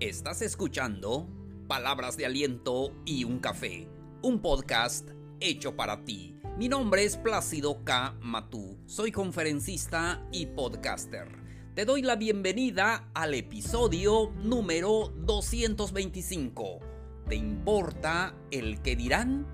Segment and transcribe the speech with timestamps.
[0.00, 1.26] Estás escuchando
[1.68, 3.88] Palabras de Aliento y un Café,
[4.20, 5.08] un podcast
[5.40, 6.38] hecho para ti.
[6.58, 8.14] Mi nombre es Plácido K.
[8.20, 11.28] Matú, soy conferencista y podcaster.
[11.74, 16.80] Te doy la bienvenida al episodio número 225.
[17.26, 19.46] ¿Te importa el que dirán?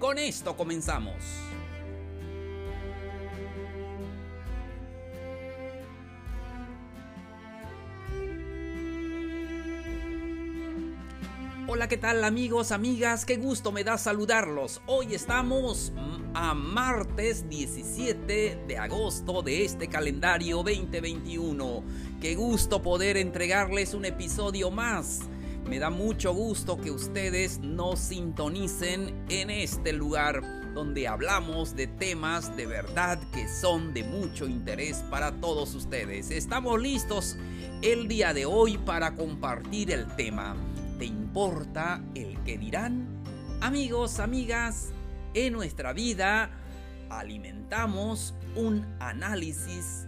[0.00, 1.22] Con esto comenzamos.
[11.74, 13.24] Hola, ¿qué tal amigos, amigas?
[13.24, 14.80] Qué gusto me da saludarlos.
[14.86, 15.92] Hoy estamos
[16.32, 21.82] a martes 17 de agosto de este calendario 2021.
[22.20, 25.22] Qué gusto poder entregarles un episodio más.
[25.68, 30.42] Me da mucho gusto que ustedes nos sintonicen en este lugar
[30.74, 36.30] donde hablamos de temas de verdad que son de mucho interés para todos ustedes.
[36.30, 37.36] Estamos listos
[37.82, 40.54] el día de hoy para compartir el tema
[40.98, 43.06] ¿Te importa el que dirán?
[43.60, 44.92] Amigos, amigas,
[45.34, 46.50] en nuestra vida
[47.10, 50.06] alimentamos un análisis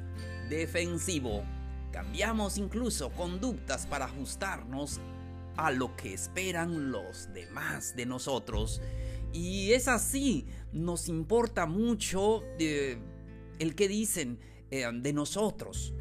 [0.48, 1.42] defensivo.
[1.90, 5.00] Cambiamos incluso conductas para ajustarnos
[5.56, 8.80] a lo que esperan los demás de nosotros.
[9.32, 12.98] Y es así, nos importa mucho eh,
[13.58, 14.38] el que dicen
[14.70, 15.94] eh, de nosotros.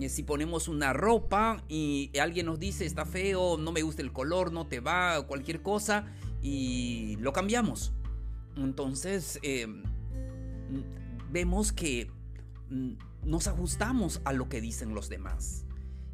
[0.00, 4.12] Eh, si ponemos una ropa y alguien nos dice está feo, no me gusta el
[4.12, 6.06] color, no te va, cualquier cosa,
[6.42, 7.92] y lo cambiamos.
[8.56, 9.66] Entonces eh,
[11.30, 12.10] vemos que
[12.70, 12.92] mm,
[13.24, 15.64] nos ajustamos a lo que dicen los demás.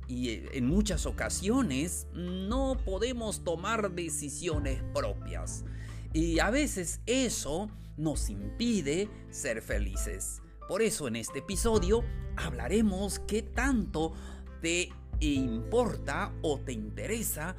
[0.09, 5.65] Y eh, en muchas ocasiones no podemos tomar decisiones propias.
[6.13, 10.43] Y a veces eso nos impide ser felices.
[10.71, 12.05] Por eso en este episodio
[12.37, 14.13] hablaremos qué tanto
[14.63, 17.57] te importa o te interesa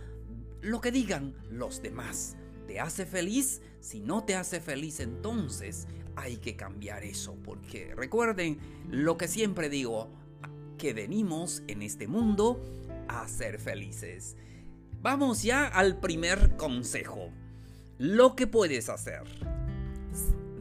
[0.62, 2.38] lo que digan los demás.
[2.68, 3.62] ¿Te hace feliz?
[3.81, 7.35] Si no te hace feliz entonces hay que cambiar eso.
[7.44, 8.59] Porque recuerden
[8.90, 10.08] lo que siempre digo,
[10.78, 12.64] que venimos en este mundo
[13.09, 14.38] a ser felices.
[15.02, 17.30] Vamos ya al primer consejo.
[17.97, 19.24] Lo que puedes hacer.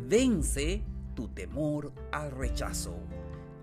[0.08, 0.82] Vence
[1.28, 2.96] temor al rechazo.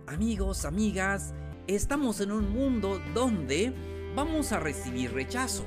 [0.07, 1.33] Amigos, amigas,
[1.67, 3.73] estamos en un mundo donde
[4.15, 5.65] vamos a recibir rechazo.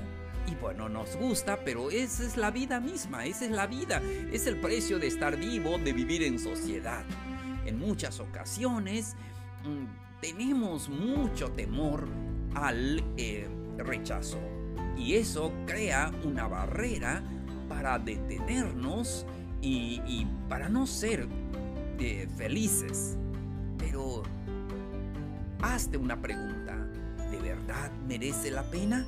[0.50, 4.02] Y bueno, nos gusta, pero esa es la vida misma, esa es la vida,
[4.32, 7.04] es el precio de estar vivo, de vivir en sociedad.
[7.66, 9.14] En muchas ocasiones
[9.64, 12.08] mm, tenemos mucho temor
[12.54, 13.46] al eh,
[13.76, 14.40] rechazo
[14.96, 17.22] y eso crea una barrera
[17.68, 19.26] para detenernos
[19.62, 21.28] y para no ser
[22.36, 23.16] felices.
[23.78, 24.22] Pero
[25.62, 26.76] hazte una pregunta.
[27.30, 29.06] ¿De verdad merece la pena?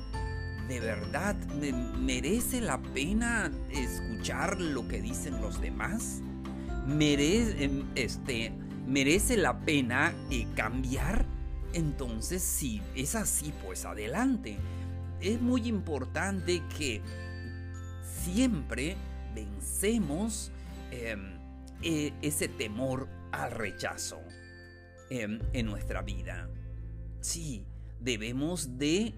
[0.67, 1.35] ¿De verdad
[1.99, 6.21] merece la pena escuchar lo que dicen los demás?
[6.87, 8.53] ¿Merece, em, este,
[8.87, 11.25] ¿merece la pena eh, cambiar?
[11.73, 14.57] Entonces, si es así, pues adelante.
[15.19, 17.01] Es muy importante que
[18.23, 18.95] siempre
[19.33, 20.51] vencemos
[20.91, 21.32] em,
[21.83, 24.21] e, ese temor al rechazo
[25.09, 26.49] en, en nuestra vida.
[27.21, 27.65] Sí,
[27.99, 29.13] debemos de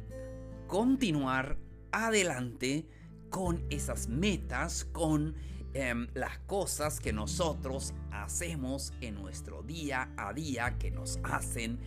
[0.68, 1.58] continuar
[1.92, 2.88] adelante
[3.30, 5.36] con esas metas, con
[5.74, 11.80] em, las cosas que nosotros hacemos en nuestro día a día que nos hacen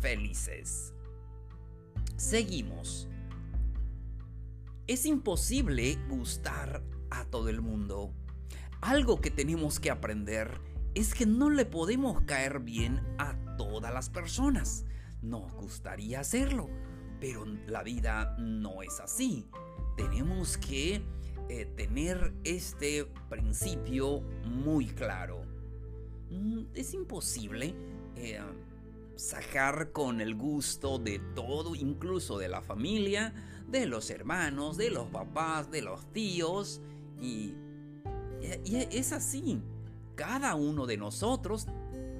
[0.00, 0.94] felices.
[2.16, 3.08] Seguimos.
[4.86, 8.12] Es imposible gustar a todo el mundo.
[8.84, 10.60] Algo que tenemos que aprender
[10.94, 14.84] es que no le podemos caer bien a todas las personas.
[15.22, 16.68] Nos gustaría hacerlo,
[17.18, 19.48] pero la vida no es así.
[19.96, 21.02] Tenemos que
[21.48, 25.46] eh, tener este principio muy claro.
[26.28, 27.74] Mm, es imposible
[28.16, 28.38] eh,
[29.16, 33.32] sacar con el gusto de todo, incluso de la familia,
[33.66, 36.82] de los hermanos, de los papás, de los tíos
[37.18, 37.54] y
[38.64, 39.62] y es así.
[40.14, 41.66] Cada uno de nosotros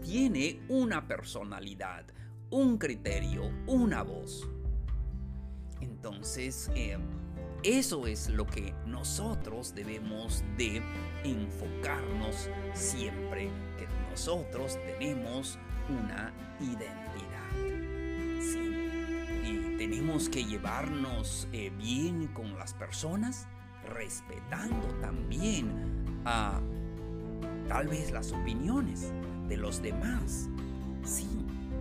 [0.03, 2.05] tiene una personalidad,
[2.51, 4.49] un criterio, una voz.
[5.81, 6.99] Entonces, eh,
[7.63, 10.83] eso es lo que nosotros debemos de
[11.25, 13.49] enfocarnos siempre,
[13.79, 17.45] que nosotros tenemos una identidad.
[19.45, 23.49] Y tenemos que llevarnos eh, bien con las personas,
[23.89, 29.13] respetando también tal vez las opiniones
[29.49, 30.49] de los demás.
[31.05, 31.29] Sí,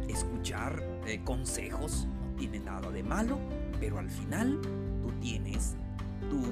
[0.08, 3.40] escuchar eh, consejos no tiene nada de malo,
[3.80, 5.76] pero al final tú tienes
[6.30, 6.44] tu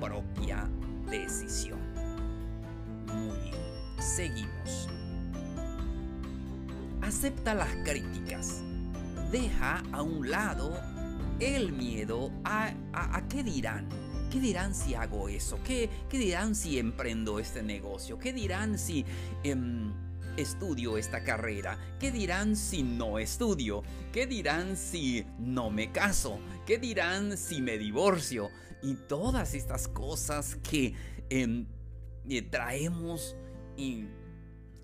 [0.00, 0.68] propia
[1.10, 1.78] decisión.
[3.06, 3.54] Muy bien,
[3.98, 4.88] seguimos.
[7.02, 8.62] Acepta las críticas.
[9.30, 10.72] Deja a un lado
[11.40, 13.88] el miedo a, a, qué dirán.
[14.36, 15.58] ¿Qué dirán si hago eso?
[15.64, 18.18] ¿Qué, ¿Qué, dirán si emprendo este negocio?
[18.18, 19.02] ¿Qué dirán si
[19.42, 19.94] em,
[20.36, 21.78] estudio esta carrera?
[21.98, 23.82] ¿Qué dirán si no estudio?
[24.12, 26.38] ¿Qué dirán si no me caso?
[26.66, 28.50] ¿Qué dirán si me divorcio?
[28.82, 30.92] Y todas estas cosas que
[31.30, 31.66] em,
[32.28, 33.36] eh, traemos
[33.74, 34.04] y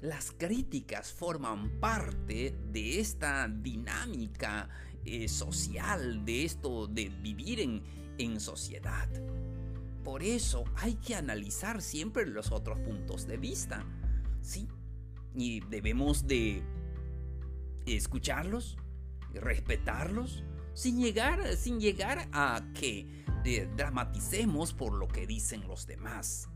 [0.00, 4.70] las críticas forman parte de esta dinámica
[5.04, 7.82] eh, social, de esto de vivir en,
[8.24, 9.08] en sociedad.
[10.04, 13.84] Por eso hay que analizar siempre los otros puntos de vista.
[14.40, 14.68] Sí,
[15.34, 16.62] y debemos de
[17.86, 18.76] escucharlos,
[19.32, 26.48] respetarlos, sin llegar, sin llegar a que eh, dramaticemos por lo que dicen los demás.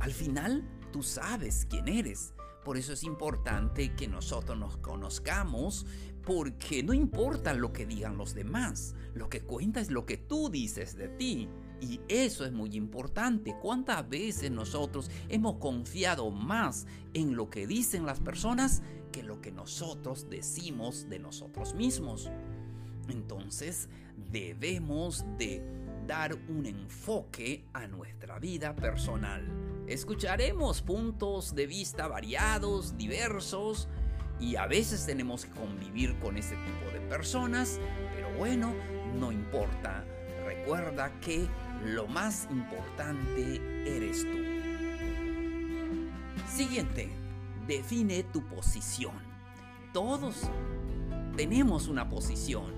[0.00, 2.34] Al final, tú sabes quién eres.
[2.64, 5.86] Por eso es importante que nosotros nos conozcamos,
[6.24, 10.48] porque no importa lo que digan los demás, lo que cuenta es lo que tú
[10.48, 11.48] dices de ti.
[11.80, 13.54] Y eso es muy importante.
[13.60, 18.82] ¿Cuántas veces nosotros hemos confiado más en lo que dicen las personas
[19.12, 22.30] que lo que nosotros decimos de nosotros mismos?
[23.08, 23.90] Entonces
[24.32, 25.62] debemos de
[26.06, 29.73] dar un enfoque a nuestra vida personal.
[29.86, 33.88] Escucharemos puntos de vista variados, diversos,
[34.40, 37.78] y a veces tenemos que convivir con ese tipo de personas,
[38.14, 38.74] pero bueno,
[39.18, 40.04] no importa.
[40.44, 41.46] Recuerda que
[41.84, 44.38] lo más importante eres tú.
[46.50, 47.10] Siguiente,
[47.66, 49.14] define tu posición.
[49.92, 50.50] Todos
[51.36, 52.72] tenemos una posición,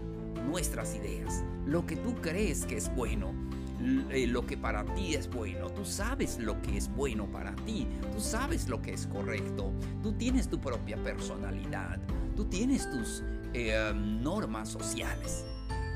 [0.49, 3.32] nuestras ideas, lo que tú crees que es bueno,
[3.81, 5.70] lo que para ti es bueno.
[5.70, 7.87] Tú sabes lo que es bueno para ti.
[8.12, 9.73] Tú sabes lo que es correcto.
[10.02, 11.99] Tú tienes tu propia personalidad.
[12.34, 13.23] Tú tienes tus
[13.55, 15.44] eh, normas sociales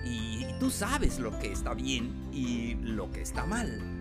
[0.04, 4.00] y tú sabes lo que está bien y lo que está mal.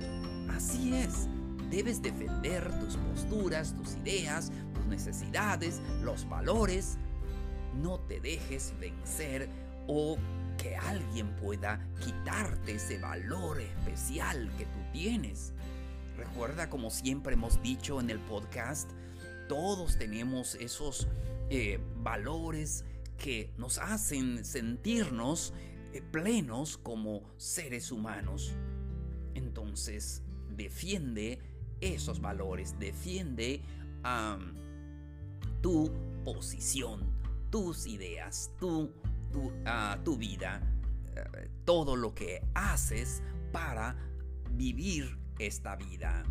[0.50, 1.28] Así es,
[1.70, 6.98] debes defender tus posturas, tus ideas, tus necesidades, los valores.
[7.82, 9.50] No te dejes vencer
[9.88, 10.18] o
[10.62, 15.54] que alguien pueda quitarte ese valor especial que tú tienes.
[16.18, 18.92] Recuerda, como siempre hemos dicho en el podcast,
[19.48, 21.08] todos tenemos esos
[21.50, 22.84] eh, valores
[23.18, 25.54] que nos hacen sentirnos
[25.94, 28.54] eh, plenos como seres humanos.
[29.34, 30.22] Entonces,
[30.56, 31.40] defiende
[31.82, 33.62] esos valores, defiende
[35.62, 35.92] tu
[36.26, 37.02] posición,
[37.50, 38.92] tus ideas, tu,
[39.32, 40.62] tu, ah, tu vida,
[41.16, 43.22] eh, todo lo que haces
[43.52, 43.96] para
[44.52, 46.24] vivir esta vida.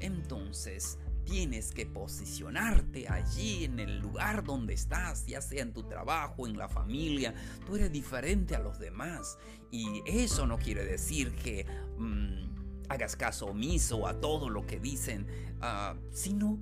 [0.00, 6.46] Entonces, tienes que posicionarte allí en el lugar donde estás, ya sea en tu trabajo,
[6.46, 7.34] en la familia.
[7.66, 9.38] Tú eres diferente a los demás.
[9.70, 11.66] Y eso no quiere decir que
[11.98, 15.26] mm, hagas caso omiso a todo lo que dicen,
[15.60, 16.58] ah, sino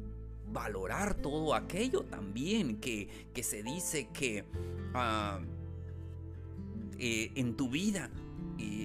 [0.47, 4.45] valorar todo aquello también que, que se dice que
[4.95, 5.41] ah,
[7.01, 8.11] eh, en tu vida.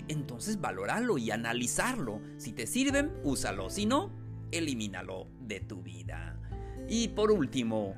[0.07, 2.21] Entonces valorarlo y analizarlo.
[2.37, 3.69] Si te sirven, úsalo.
[3.69, 4.11] Si no,
[4.51, 6.39] elimínalo de tu vida.
[6.87, 7.95] Y por último,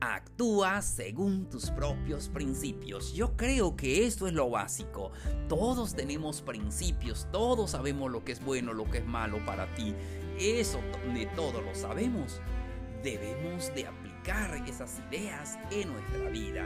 [0.00, 3.12] actúa según tus propios principios.
[3.14, 5.12] Yo creo que esto es lo básico.
[5.48, 9.94] Todos tenemos principios, todos sabemos lo que es bueno, lo que es malo para ti.
[10.38, 10.78] Eso
[11.14, 12.40] de todo lo sabemos.
[13.02, 14.07] Debemos de aplicar
[14.68, 16.64] esas ideas en nuestra vida.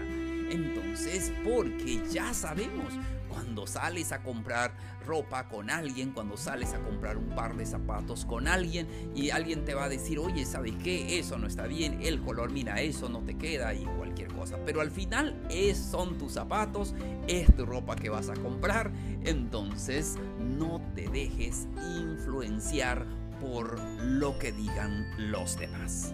[0.51, 2.93] Entonces, porque ya sabemos,
[3.29, 4.73] cuando sales a comprar
[5.07, 9.65] ropa con alguien, cuando sales a comprar un par de zapatos con alguien y alguien
[9.65, 11.19] te va a decir, oye, ¿sabes qué?
[11.19, 14.59] Eso no está bien, el color, mira, eso no te queda y cualquier cosa.
[14.67, 16.95] Pero al final es, son tus zapatos,
[17.29, 18.93] es tu ropa que vas a comprar,
[19.25, 21.69] entonces no te dejes
[22.01, 23.07] influenciar
[23.41, 26.13] por lo que digan los demás.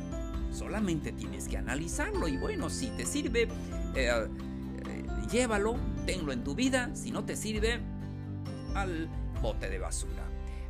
[0.53, 3.49] Solamente tienes que analizarlo y bueno, si te sirve,
[3.95, 4.29] eh, eh,
[5.31, 5.77] llévalo,
[6.07, 7.81] tenlo en tu vida, si no te sirve,
[8.75, 9.09] al
[9.41, 10.25] bote de basura.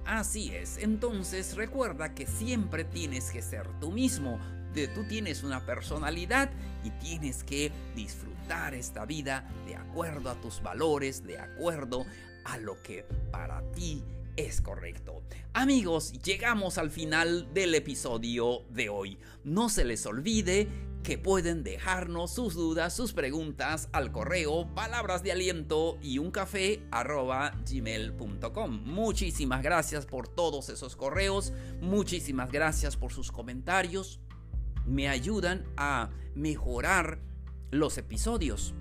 [0.04, 4.38] Así es, entonces recuerda que siempre tienes que ser tú mismo,
[4.72, 6.50] de, tú tienes una personalidad
[6.82, 12.06] y tienes que disfrutar esta vida de acuerdo a tus valores, de acuerdo
[12.46, 14.17] a lo que para ti es
[14.60, 15.24] correcto.
[15.52, 19.18] Amigos, llegamos al final del episodio de hoy.
[19.42, 20.68] No se les olvide
[21.02, 27.50] que pueden dejarnos sus dudas, sus preguntas al correo palabras de aliento y un gmail.com.
[28.84, 34.20] Muchísimas gracias por todos esos correos, muchísimas gracias por sus comentarios.
[34.86, 37.18] Me ayudan a mejorar
[37.72, 38.72] los episodios.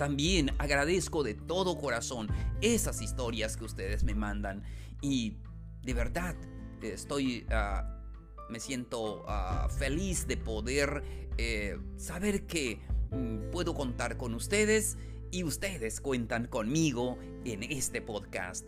[0.00, 2.28] También agradezco de todo corazón
[2.62, 4.62] esas historias que ustedes me mandan
[5.02, 5.36] y
[5.82, 6.34] de verdad
[6.80, 8.00] estoy ah,
[8.48, 11.02] me siento ah, feliz de poder
[11.36, 12.80] eh, saber que
[13.10, 14.96] mm, puedo contar con ustedes
[15.32, 18.66] y ustedes cuentan conmigo en este podcast.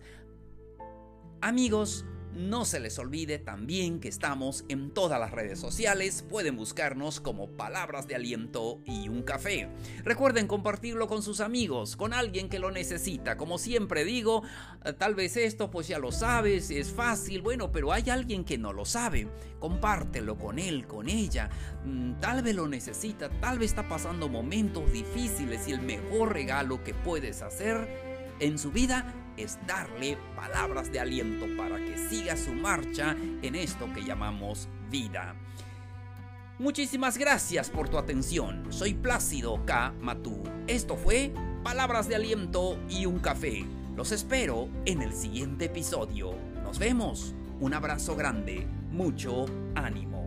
[1.41, 7.21] Amigos, no se les olvide también que estamos en todas las redes sociales, pueden buscarnos
[7.21, 9.69] como Palabras de Aliento y un café.
[10.05, 13.37] Recuerden compartirlo con sus amigos, con alguien que lo necesita.
[13.37, 14.43] Como siempre digo,
[14.85, 18.59] eh, tal vez esto pues ya lo sabes, es fácil, bueno, pero hay alguien que
[18.59, 19.29] no lo sabe.
[19.59, 21.51] Compártelo con él, con ella.
[21.85, 26.83] Mm, tal vez lo necesita, tal vez está pasando momentos difíciles y el mejor regalo
[26.83, 32.53] que puedes hacer en su vida es darle palabras de aliento para que siga su
[32.53, 35.35] marcha en esto que llamamos vida.
[36.59, 38.73] Muchísimas gracias por tu atención.
[38.73, 39.95] Soy Plácido K.
[40.01, 40.43] Matú.
[40.67, 41.33] Esto fue
[41.65, 43.65] Palabras de Aliento y un café.
[43.97, 46.35] Los espero en el siguiente episodio.
[46.63, 47.35] Nos vemos.
[47.61, 48.67] Un abrazo grande.
[48.91, 50.22] Mucho ánimo.